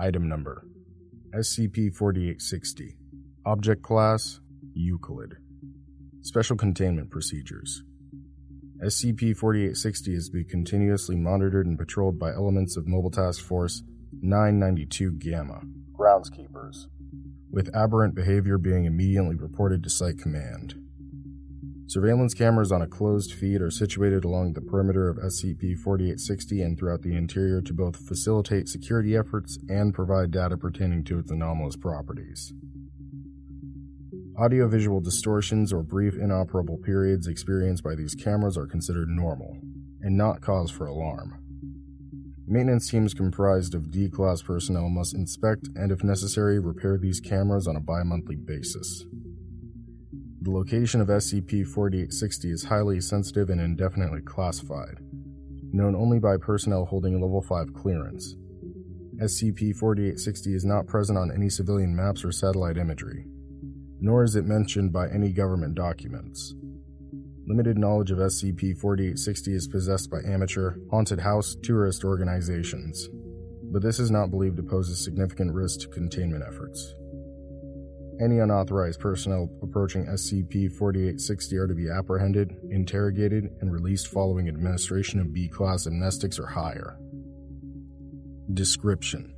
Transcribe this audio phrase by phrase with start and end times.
[0.00, 0.64] Item number
[1.34, 2.96] SCP 4860.
[3.44, 4.40] Object Class
[4.72, 5.36] Euclid.
[6.22, 7.82] Special Containment Procedures
[8.82, 13.82] SCP 4860 is to be continuously monitored and patrolled by elements of Mobile Task Force
[14.22, 15.60] 992 Gamma,
[15.92, 16.86] groundskeepers,
[17.50, 20.76] with aberrant behavior being immediately reported to Site Command.
[21.90, 26.78] Surveillance cameras on a closed feed are situated along the perimeter of SCP 4860 and
[26.78, 31.74] throughout the interior to both facilitate security efforts and provide data pertaining to its anomalous
[31.74, 32.52] properties.
[34.38, 39.58] Audiovisual distortions or brief inoperable periods experienced by these cameras are considered normal
[40.00, 41.42] and not cause for alarm.
[42.46, 47.66] Maintenance teams comprised of D class personnel must inspect and, if necessary, repair these cameras
[47.66, 49.06] on a bi monthly basis.
[50.42, 54.96] The location of SCP 4860 is highly sensitive and indefinitely classified,
[55.70, 58.36] known only by personnel holding Level 5 clearance.
[59.16, 63.26] SCP 4860 is not present on any civilian maps or satellite imagery,
[64.00, 66.54] nor is it mentioned by any government documents.
[67.46, 73.10] Limited knowledge of SCP 4860 is possessed by amateur, haunted house, tourist organizations,
[73.64, 76.94] but this is not believed to pose a significant risk to containment efforts.
[78.20, 85.20] Any unauthorized personnel approaching SCP 4860 are to be apprehended, interrogated, and released following administration
[85.20, 86.98] of B class amnestics or higher.
[88.52, 89.34] Description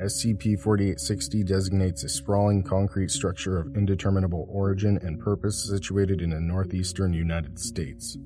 [0.00, 6.40] SCP 4860 designates a sprawling concrete structure of indeterminable origin and purpose situated in the
[6.40, 8.16] northeastern United States.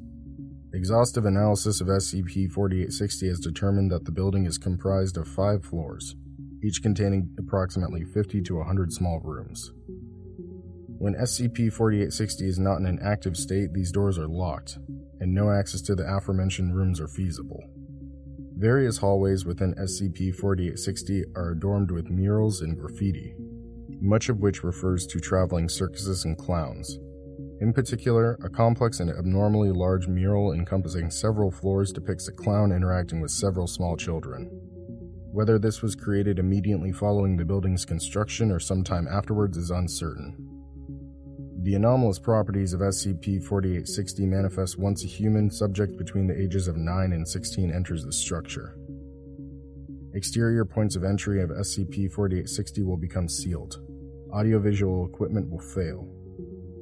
[0.74, 6.16] Exhaustive analysis of SCP 4860 has determined that the building is comprised of five floors,
[6.62, 9.72] each containing approximately 50 to 100 small rooms.
[10.98, 14.78] When SCP 4860 is not in an active state, these doors are locked,
[15.20, 17.62] and no access to the aforementioned rooms are feasible.
[18.56, 23.34] Various hallways within SCP 4860 are adorned with murals and graffiti,
[24.00, 26.98] much of which refers to traveling circuses and clowns.
[27.60, 33.20] In particular, a complex and abnormally large mural encompassing several floors depicts a clown interacting
[33.20, 34.46] with several small children.
[35.30, 40.55] Whether this was created immediately following the building's construction or sometime afterwards is uncertain.
[41.66, 46.76] The anomalous properties of SCP 4860 manifest once a human subject between the ages of
[46.76, 48.78] 9 and 16 enters the structure.
[50.14, 53.80] Exterior points of entry of SCP 4860 will become sealed,
[54.32, 56.08] audiovisual equipment will fail,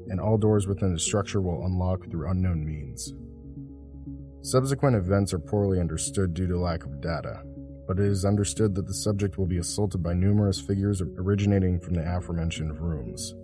[0.09, 3.15] and all doors within the structure will unlock through unknown means.
[4.43, 7.43] Subsequent events are poorly understood due to lack of data,
[7.89, 11.95] but it is understood that the subject will be assaulted by numerous figures originating from
[11.95, 13.35] the aforementioned rooms.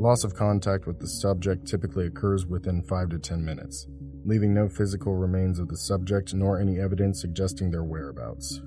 [0.00, 3.88] Loss of contact with the subject typically occurs within 5 to 10 minutes,
[4.24, 8.60] leaving no physical remains of the subject nor any evidence suggesting their whereabouts.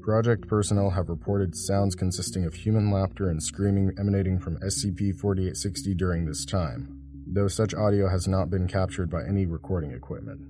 [0.00, 5.94] Project personnel have reported sounds consisting of human laughter and screaming emanating from SCP 4860
[5.94, 10.40] during this time, though such audio has not been captured by any recording equipment.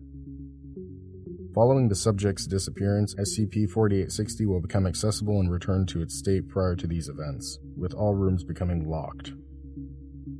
[1.52, 6.76] Following the subject's disappearance, SCP 4860 will become accessible and return to its state prior
[6.76, 9.32] to these events, with all rooms becoming locked.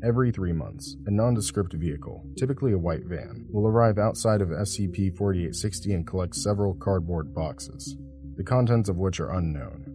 [0.04, 5.16] Every three months, a nondescript vehicle, typically a white van, will arrive outside of SCP
[5.16, 7.96] 4860 and collect several cardboard boxes,
[8.36, 9.86] the contents of which are unknown.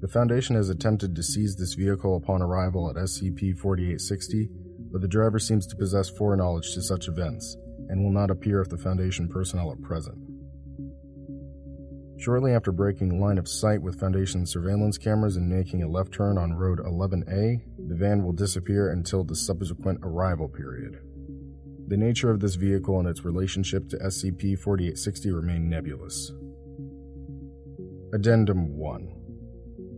[0.00, 4.48] The Foundation has attempted to seize this vehicle upon arrival at SCP 4860,
[4.90, 7.56] but the driver seems to possess foreknowledge to such events
[7.88, 10.18] and will not appear if the Foundation personnel are present.
[12.26, 16.36] Shortly after breaking line of sight with Foundation surveillance cameras and making a left turn
[16.36, 20.98] on Road 11A, the van will disappear until the subsequent arrival period.
[21.86, 26.32] The nature of this vehicle and its relationship to SCP 4860 remain nebulous.
[28.12, 29.08] Addendum 1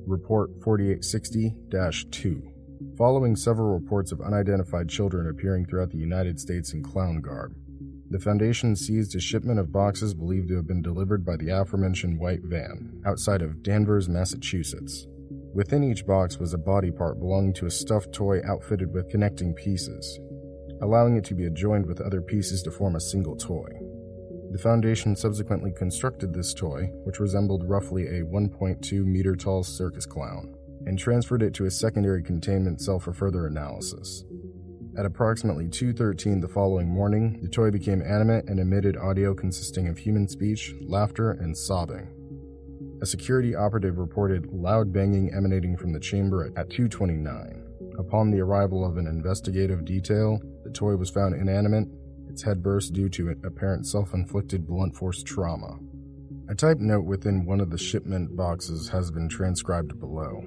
[0.07, 1.55] Report 4860
[2.11, 2.53] 2.
[2.99, 7.55] Following several reports of unidentified children appearing throughout the United States in clown garb,
[8.11, 12.19] the Foundation seized a shipment of boxes believed to have been delivered by the aforementioned
[12.19, 15.07] white van outside of Danvers, Massachusetts.
[15.55, 19.53] Within each box was a body part belonging to a stuffed toy outfitted with connecting
[19.55, 20.19] pieces.
[20.81, 23.69] allowing it to be adjoined with other pieces to form a single toy.
[24.51, 30.55] The Foundation subsequently constructed this toy, which resembled roughly a 1.2 meter tall circus clown,
[30.87, 34.25] and transferred it to a secondary containment cell for further analysis.
[34.99, 39.97] At approximately 2:13 the following morning, the toy became animate and emitted audio consisting of
[39.97, 42.09] human speech, laughter, and sobbing.
[43.01, 47.63] A security operative reported loud banging emanating from the chamber at 2:29.
[47.97, 51.87] Upon the arrival of an investigative detail, the toy was found inanimate,
[52.29, 55.79] its head burst due to apparent self-inflicted blunt force trauma.
[56.49, 60.43] A type note within one of the shipment boxes has been transcribed below.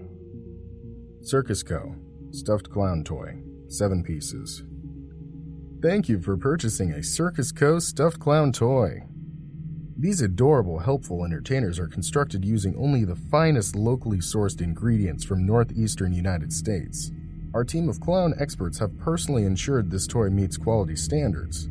[1.21, 1.95] Circus Co.
[2.31, 3.43] Stuffed clown toy.
[3.71, 4.63] 7 pieces.
[5.81, 7.79] Thank you for purchasing a Circus Co.
[7.79, 9.03] stuffed clown toy.
[9.97, 16.13] These adorable, helpful entertainers are constructed using only the finest locally sourced ingredients from northeastern
[16.13, 17.11] United States.
[17.53, 21.67] Our team of clown experts have personally ensured this toy meets quality standards.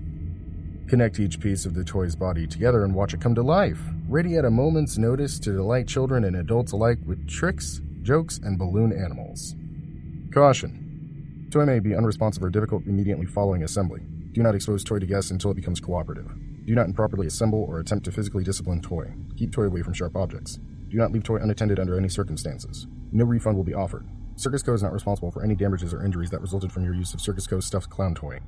[0.88, 4.36] Connect each piece of the toy's body together and watch it come to life, ready
[4.36, 8.92] at a moment's notice to delight children and adults alike with tricks, jokes, and balloon
[8.92, 9.54] animals.
[10.32, 10.89] Caution
[11.50, 14.02] Toy may be unresponsive or difficult immediately following assembly.
[14.30, 16.30] Do not expose toy to guests until it becomes cooperative.
[16.64, 19.12] Do not improperly assemble or attempt to physically discipline toy.
[19.36, 20.60] Keep toy away from sharp objects.
[20.88, 22.86] Do not leave toy unattended under any circumstances.
[23.10, 24.06] No refund will be offered.
[24.36, 24.74] Circus Co.
[24.74, 27.48] is not responsible for any damages or injuries that resulted from your use of Circus
[27.48, 28.38] Co.'s stuffed clown toy.